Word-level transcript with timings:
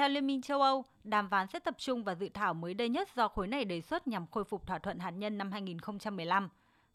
Theo 0.00 0.08
Liên 0.08 0.26
minh 0.26 0.42
châu 0.42 0.62
Âu, 0.62 0.84
đàm 1.04 1.28
phán 1.28 1.46
sẽ 1.46 1.58
tập 1.58 1.74
trung 1.78 2.04
vào 2.04 2.14
dự 2.14 2.28
thảo 2.34 2.54
mới 2.54 2.74
đây 2.74 2.88
nhất 2.88 3.08
do 3.16 3.28
khối 3.28 3.46
này 3.46 3.64
đề 3.64 3.80
xuất 3.80 4.08
nhằm 4.08 4.26
khôi 4.26 4.44
phục 4.44 4.66
thỏa 4.66 4.78
thuận 4.78 4.98
hạt 4.98 5.10
nhân 5.10 5.38
năm 5.38 5.52
2015. 5.52 6.48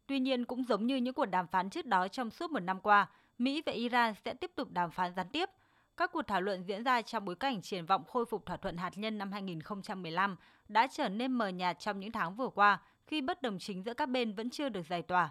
Tuy 0.08 0.20
nhiên, 0.20 0.46
cũng 0.46 0.64
giống 0.64 0.88
như 0.88 0.96
những 0.96 1.14
cuộc 1.14 1.26
đàm 1.26 1.48
phán 1.48 1.70
trước 1.70 1.86
đó 1.86 2.08
trong 2.08 2.30
suốt 2.30 2.52
một 2.52 2.60
năm 2.60 2.80
qua, 2.80 3.10
Mỹ 3.38 3.62
và 3.66 3.72
Iran 3.72 4.14
sẽ 4.26 4.34
tiếp 4.34 4.52
tục 4.56 4.72
đàm 4.72 4.92
phán 4.92 5.14
gián 5.16 5.28
tiếp. 5.30 5.50
Các 5.98 6.12
cuộc 6.12 6.22
thảo 6.22 6.42
luận 6.42 6.64
diễn 6.64 6.84
ra 6.84 7.02
trong 7.02 7.26
bối 7.26 7.36
cảnh 7.36 7.62
triển 7.62 7.86
vọng 7.86 8.04
khôi 8.04 8.26
phục 8.26 8.46
thỏa 8.46 8.58
thuận 8.58 8.78
hạt 8.78 8.92
nhân 8.96 9.18
năm 9.18 9.32
2015 9.32 10.36
đã 10.68 10.88
trở 10.88 11.10
nên 11.10 11.32
mờ 11.32 11.48
nhạt 11.48 11.80
trong 11.80 12.00
những 12.00 12.12
tháng 12.12 12.36
vừa 12.36 12.50
qua 12.50 12.82
khi 13.08 13.22
bất 13.22 13.42
đồng 13.42 13.60
chính 13.60 13.84
giữa 13.84 13.94
các 13.94 14.10
bên 14.10 14.34
vẫn 14.34 14.50
chưa 14.50 14.70
được 14.70 14.86
giải 14.90 15.02
tỏa. 15.02 15.30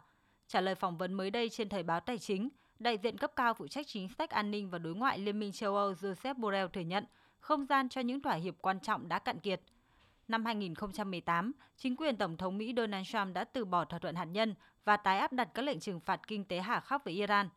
Trả 0.49 0.61
lời 0.61 0.75
phỏng 0.75 0.99
vấn 0.99 1.13
mới 1.13 1.31
đây 1.31 1.49
trên 1.49 1.69
Thời 1.69 1.83
báo 1.83 2.01
Tài 2.01 2.19
chính, 2.19 2.49
đại 2.79 2.99
diện 2.99 3.19
cấp 3.19 3.33
cao 3.37 3.55
phụ 3.55 3.67
trách 3.67 3.87
chính 3.87 4.09
sách 4.09 4.31
an 4.31 4.51
ninh 4.51 4.71
và 4.71 4.79
đối 4.79 4.95
ngoại 4.95 5.19
Liên 5.19 5.41
minh 5.41 5.53
châu 5.53 5.77
Âu 5.77 5.93
Joseph 5.93 6.35
Borrell 6.35 6.69
thừa 6.73 6.81
nhận 6.81 7.05
không 7.45 7.67
gian 7.67 7.89
cho 7.89 8.01
những 8.01 8.21
thỏa 8.21 8.35
hiệp 8.35 8.55
quan 8.61 8.81
trọng 8.81 9.09
đã 9.09 9.19
cạn 9.19 9.41
kiệt. 9.41 9.61
Năm 10.29 10.45
2018, 10.45 11.53
chính 11.77 11.97
quyền 11.97 12.17
Tổng 12.17 12.37
thống 12.37 12.59
Mỹ 12.59 12.75
Donald 12.77 13.07
Trump 13.07 13.35
đã 13.35 13.45
từ 13.45 13.65
bỏ 13.65 13.85
thỏa 13.85 13.99
thuận 13.99 14.15
hạt 14.15 14.25
nhân 14.25 14.55
và 14.85 14.97
tái 14.97 15.19
áp 15.19 15.33
đặt 15.33 15.49
các 15.55 15.63
lệnh 15.63 15.81
trừng 15.81 16.01
phạt 16.01 16.21
kinh 16.27 16.45
tế 16.45 16.61
hà 16.61 16.81
khắc 16.81 17.05
với 17.05 17.15
Iran. 17.15 17.49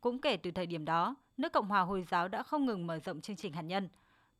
Cũng 0.00 0.20
kể 0.20 0.36
từ 0.36 0.50
thời 0.50 0.66
điểm 0.66 0.84
đó, 0.84 1.14
nước 1.36 1.52
Cộng 1.52 1.68
hòa 1.68 1.80
Hồi 1.80 2.04
giáo 2.10 2.28
đã 2.28 2.42
không 2.42 2.66
ngừng 2.66 2.86
mở 2.86 2.98
rộng 2.98 3.20
chương 3.20 3.36
trình 3.36 3.52
hạt 3.52 3.62
nhân. 3.62 3.88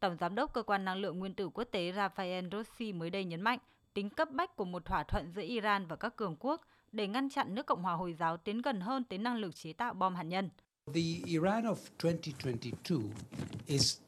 Tổng 0.01 0.16
giám 0.21 0.34
đốc 0.34 0.52
Cơ 0.52 0.62
quan 0.62 0.84
Năng 0.84 0.97
lượng 0.97 1.19
Nguyên 1.19 1.35
tử 1.35 1.48
Quốc 1.48 1.65
tế 1.65 1.93
Rafael 1.93 2.51
Grossi 2.51 2.93
mới 2.93 3.10
đây 3.10 3.24
nhấn 3.24 3.41
mạnh 3.41 3.59
tính 3.95 4.10
cấp 4.10 4.30
bách 4.30 4.57
của 4.57 4.65
một 4.65 4.85
thỏa 4.85 5.02
thuận 5.02 5.32
giữa 5.32 5.43
Iran 5.43 5.87
và 5.87 5.96
các 5.96 6.16
cường 6.16 6.37
quốc 6.41 6.66
để 6.93 7.09
ngăn 7.09 7.30
chặn 7.30 7.55
nước 7.55 7.66
Cộng 7.66 7.82
hòa 7.82 7.95
Hồi 7.95 8.12
giáo 8.12 8.37
tiến 8.37 8.62
gần 8.62 8.80
hơn 8.80 9.05
tới 9.05 9.19
năng 9.19 9.37
lực 9.37 9.55
chế 9.55 9.73
tạo 9.73 9.95
bom 9.95 10.15
hạt 10.15 10.23
nhân. 10.23 10.51
The 10.87 11.01
Iran 11.24 11.65
of 11.65 11.77
2022 12.02 12.98
is 13.66 14.01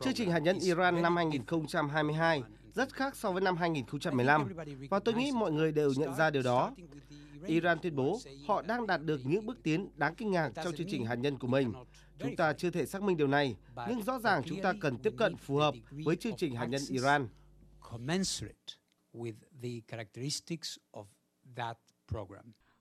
Chương 0.00 0.14
trình 0.14 0.30
hạt 0.30 0.38
nhân 0.38 0.58
Iran 0.58 1.02
năm 1.02 1.16
2022 1.16 2.42
rất 2.74 2.94
khác 2.94 3.16
so 3.16 3.32
với 3.32 3.42
năm 3.42 3.56
2015 3.56 4.48
và 4.90 4.98
tôi 4.98 5.14
nghĩ 5.14 5.32
mọi 5.32 5.52
người 5.52 5.72
đều 5.72 5.92
nhận 5.96 6.14
ra 6.14 6.30
điều 6.30 6.42
đó. 6.42 6.72
Iran 7.46 7.78
tuyên 7.78 7.96
bố 7.96 8.20
họ 8.46 8.62
đang 8.62 8.86
đạt 8.86 9.02
được 9.02 9.20
những 9.24 9.46
bước 9.46 9.62
tiến 9.62 9.88
đáng 9.96 10.14
kinh 10.14 10.30
ngạc 10.30 10.50
trong 10.64 10.74
chương 10.76 10.86
trình 10.90 11.06
hạt 11.06 11.14
nhân 11.14 11.38
của 11.38 11.46
mình. 11.46 11.72
Chúng 12.18 12.36
ta 12.36 12.52
chưa 12.52 12.70
thể 12.70 12.86
xác 12.86 13.02
minh 13.02 13.16
điều 13.16 13.26
này, 13.26 13.56
nhưng 13.88 14.02
rõ 14.02 14.18
ràng 14.18 14.42
chúng 14.46 14.62
ta 14.62 14.72
cần 14.80 14.98
tiếp 14.98 15.12
cận 15.18 15.36
phù 15.36 15.56
hợp 15.56 15.74
với 15.90 16.16
chương 16.16 16.36
trình 16.36 16.54
hạt 16.54 16.66
nhân 16.66 16.82
Iran. 16.88 17.28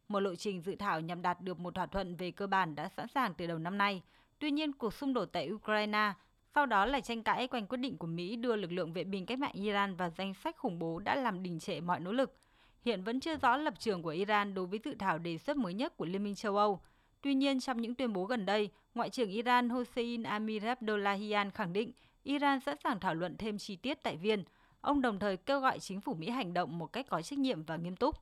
Một 0.07 0.19
lộ 0.19 0.35
trình 0.35 0.61
dự 0.61 0.75
thảo 0.79 1.01
nhằm 1.01 1.21
đạt 1.21 1.41
được 1.41 1.59
một 1.59 1.75
thỏa 1.75 1.85
thuận 1.85 2.15
về 2.15 2.31
cơ 2.31 2.47
bản 2.47 2.75
đã 2.75 2.89
sẵn 2.97 3.07
sàng 3.13 3.33
từ 3.33 3.47
đầu 3.47 3.57
năm 3.57 3.77
nay. 3.77 4.01
Tuy 4.39 4.51
nhiên, 4.51 4.73
cuộc 4.73 4.93
xung 4.93 5.13
đột 5.13 5.25
tại 5.25 5.51
Ukraine 5.51 6.13
sau 6.55 6.65
đó 6.65 6.85
là 6.85 6.99
tranh 6.99 7.23
cãi 7.23 7.47
quanh 7.47 7.67
quyết 7.67 7.77
định 7.77 7.97
của 7.97 8.07
Mỹ 8.07 8.35
đưa 8.35 8.55
lực 8.55 8.71
lượng 8.71 8.93
vệ 8.93 9.03
binh 9.03 9.25
cách 9.25 9.39
mạng 9.39 9.51
Iran 9.53 9.95
vào 9.95 10.09
danh 10.09 10.33
sách 10.33 10.57
khủng 10.57 10.79
bố 10.79 10.99
đã 10.99 11.15
làm 11.15 11.43
đình 11.43 11.59
trệ 11.59 11.81
mọi 11.81 11.99
nỗ 11.99 12.11
lực. 12.11 12.37
Hiện 12.85 13.03
vẫn 13.03 13.19
chưa 13.19 13.35
rõ 13.35 13.57
lập 13.57 13.73
trường 13.79 14.01
của 14.01 14.09
Iran 14.09 14.53
đối 14.53 14.65
với 14.65 14.79
dự 14.83 14.95
thảo 14.99 15.17
đề 15.17 15.37
xuất 15.37 15.57
mới 15.57 15.73
nhất 15.73 15.97
của 15.97 16.05
Liên 16.05 16.23
minh 16.23 16.35
châu 16.35 16.57
Âu. 16.57 16.81
Tuy 17.21 17.33
nhiên, 17.33 17.59
trong 17.59 17.81
những 17.81 17.95
tuyên 17.95 18.13
bố 18.13 18.25
gần 18.25 18.45
đây, 18.45 18.69
Ngoại 18.95 19.09
trưởng 19.09 19.29
Iran 19.29 19.69
Hossein 19.69 20.23
Amir 20.23 20.63
Abdullahian 20.63 21.51
khẳng 21.51 21.73
định 21.73 21.91
Iran 22.23 22.59
sẵn 22.59 22.77
sàng 22.83 22.99
thảo 22.99 23.13
luận 23.13 23.35
thêm 23.37 23.57
chi 23.57 23.75
tiết 23.75 24.03
tại 24.03 24.17
Viên– 24.17 24.43
Ông 24.81 25.01
đồng 25.01 25.19
thời 25.19 25.37
kêu 25.37 25.59
gọi 25.59 25.79
chính 25.79 26.01
phủ 26.01 26.13
Mỹ 26.13 26.29
hành 26.29 26.53
động 26.53 26.77
một 26.77 26.93
cách 26.93 27.05
có 27.09 27.21
trách 27.21 27.39
nhiệm 27.39 27.63
và 27.63 27.75
nghiêm 27.75 27.95
túc. 27.95 28.15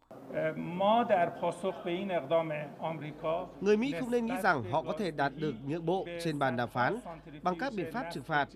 Người 3.62 3.78
Mỹ 3.78 3.94
không 4.00 4.12
nên 4.12 4.26
nghĩ 4.26 4.34
rằng 4.44 4.64
họ 4.72 4.84
có 4.84 4.94
thể 4.98 5.12
đạt 5.12 5.34
được 5.36 5.56
nhượng 5.66 5.86
bộ 5.86 6.06
trên 6.24 6.40
bàn 6.40 6.58
đàm 6.58 6.70
phán 6.70 7.00
bằng 7.42 7.56
các 7.60 7.74
biện 7.74 7.92
pháp 7.94 8.06
trừng 8.14 8.24
phạt. 8.24 8.50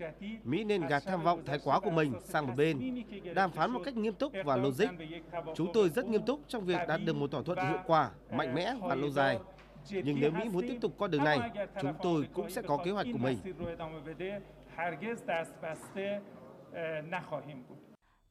Mỹ 0.44 0.64
nên 0.64 0.86
gạt 0.86 1.02
tham 1.06 1.22
vọng 1.22 1.42
thái 1.46 1.58
quá 1.64 1.80
của 1.80 1.90
mình 1.90 2.12
sang 2.24 2.46
một 2.46 2.52
bên, 2.56 3.04
đàm 3.34 3.50
phán 3.50 3.70
một 3.70 3.80
cách 3.84 3.96
nghiêm 3.96 4.14
túc 4.14 4.32
và 4.44 4.56
logic. 4.56 4.88
Chúng 5.54 5.72
tôi 5.72 5.88
rất 5.88 6.06
nghiêm 6.06 6.22
túc 6.26 6.40
trong 6.48 6.64
việc 6.64 6.80
đạt 6.88 7.00
được 7.04 7.16
một 7.16 7.30
thỏa 7.30 7.42
thuận 7.42 7.58
hiệu 7.58 7.78
quả, 7.86 8.10
mạnh 8.30 8.54
mẽ 8.54 8.74
và 8.80 8.94
lâu 8.94 9.10
dài. 9.10 9.38
Nhưng 9.90 10.20
nếu 10.20 10.30
Mỹ 10.30 10.48
muốn 10.52 10.68
tiếp 10.68 10.78
tục 10.80 10.92
con 10.98 11.10
đường 11.10 11.24
này, 11.24 11.40
chúng 11.80 11.94
tôi 12.02 12.28
cũng 12.32 12.50
sẽ 12.50 12.62
có 12.62 12.78
kế 12.84 12.90
hoạch 12.90 13.06
của 13.12 13.18
mình. 13.18 13.38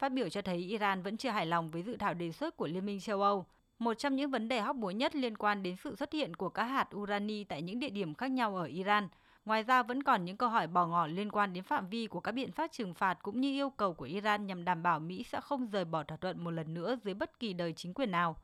Phát 0.01 0.13
biểu 0.13 0.29
cho 0.29 0.41
thấy 0.41 0.57
Iran 0.57 1.01
vẫn 1.01 1.17
chưa 1.17 1.29
hài 1.29 1.45
lòng 1.45 1.71
với 1.71 1.83
dự 1.83 1.97
thảo 1.97 2.13
đề 2.13 2.31
xuất 2.31 2.57
của 2.57 2.67
Liên 2.67 2.85
minh 2.85 2.99
châu 2.99 3.21
Âu. 3.21 3.45
Một 3.79 3.93
trong 3.93 4.15
những 4.15 4.31
vấn 4.31 4.47
đề 4.47 4.61
hóc 4.61 4.75
búa 4.75 4.91
nhất 4.91 5.15
liên 5.15 5.37
quan 5.37 5.63
đến 5.63 5.75
sự 5.75 5.95
xuất 5.95 6.13
hiện 6.13 6.35
của 6.35 6.49
các 6.49 6.63
hạt 6.63 6.95
urani 6.95 7.43
tại 7.43 7.61
những 7.61 7.79
địa 7.79 7.89
điểm 7.89 8.13
khác 8.13 8.31
nhau 8.31 8.55
ở 8.55 8.63
Iran. 8.63 9.07
Ngoài 9.45 9.63
ra 9.63 9.83
vẫn 9.83 10.03
còn 10.03 10.25
những 10.25 10.37
câu 10.37 10.49
hỏi 10.49 10.67
bỏ 10.67 10.87
ngỏ 10.87 11.07
liên 11.07 11.31
quan 11.31 11.53
đến 11.53 11.63
phạm 11.63 11.89
vi 11.89 12.07
của 12.07 12.19
các 12.19 12.31
biện 12.31 12.51
pháp 12.51 12.71
trừng 12.71 12.93
phạt 12.93 13.17
cũng 13.21 13.41
như 13.41 13.51
yêu 13.51 13.69
cầu 13.69 13.93
của 13.93 14.05
Iran 14.05 14.47
nhằm 14.47 14.65
đảm 14.65 14.83
bảo 14.83 14.99
Mỹ 14.99 15.23
sẽ 15.23 15.41
không 15.41 15.67
rời 15.67 15.85
bỏ 15.85 16.03
thỏa 16.03 16.17
thuận 16.17 16.43
một 16.43 16.51
lần 16.51 16.73
nữa 16.73 16.95
dưới 17.03 17.13
bất 17.13 17.39
kỳ 17.39 17.53
đời 17.53 17.73
chính 17.73 17.93
quyền 17.93 18.11
nào. 18.11 18.35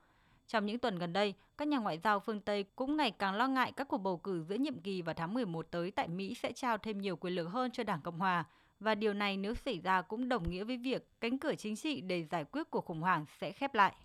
Trong 0.48 0.66
những 0.66 0.80
tuần 0.80 1.00
gần 1.00 1.14
đây, 1.14 1.34
các 1.58 1.68
nhà 1.68 1.78
ngoại 1.78 1.98
giao 1.98 2.20
phương 2.20 2.42
Tây 2.42 2.66
cũng 2.76 2.98
ngày 2.98 3.12
càng 3.12 3.36
lo 3.36 3.48
ngại 3.48 3.72
các 3.72 3.88
cuộc 3.88 3.98
bầu 3.98 4.18
cử 4.18 4.44
giữa 4.44 4.56
nhiệm 4.56 4.80
kỳ 4.80 5.02
vào 5.02 5.16
tháng 5.16 5.34
11 5.34 5.68
tới 5.72 5.92
tại 5.92 6.08
Mỹ 6.08 6.34
sẽ 6.34 6.52
trao 6.52 6.78
thêm 6.78 7.02
nhiều 7.02 7.16
quyền 7.16 7.36
lực 7.36 7.48
hơn 7.48 7.72
cho 7.72 7.84
Đảng 7.84 8.02
Cộng 8.02 8.20
hòa, 8.20 8.46
và 8.80 8.96
điều 8.96 9.14
này 9.14 9.38
nếu 9.38 9.56
xảy 9.56 9.80
ra 9.80 10.02
cũng 10.02 10.30
đồng 10.30 10.50
nghĩa 10.50 10.64
với 10.64 10.78
việc 10.78 11.08
cánh 11.22 11.38
cửa 11.40 11.56
chính 11.56 11.76
trị 11.76 12.02
để 12.02 12.24
giải 12.24 12.46
quyết 12.46 12.72
cuộc 12.72 12.86
khủng 12.86 13.02
hoảng 13.02 13.26
sẽ 13.40 13.52
khép 13.52 13.74
lại. 13.76 13.96